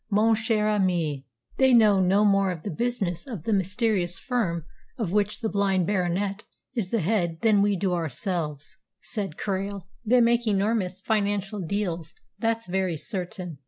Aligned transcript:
"Mon 0.09 0.33
cher 0.33 0.67
ami, 0.67 1.27
they 1.57 1.75
know 1.75 1.99
no 1.99 2.25
more 2.25 2.49
of 2.49 2.63
the 2.63 2.71
business 2.71 3.27
of 3.27 3.43
the 3.43 3.53
mysterious 3.53 4.17
firm 4.17 4.65
of 4.97 5.11
which 5.11 5.41
the 5.41 5.47
blind 5.47 5.85
Baronet 5.85 6.43
is 6.73 6.89
the 6.89 7.01
head 7.01 7.39
than 7.41 7.61
we 7.61 7.75
do 7.75 7.93
ourselves," 7.93 8.79
said 9.01 9.37
Krail. 9.37 9.83
"They 10.03 10.19
make 10.19 10.47
enormous 10.47 11.01
financial 11.01 11.59
deals, 11.59 12.15
that's 12.39 12.65
very 12.65 12.97
certain." 12.97 13.59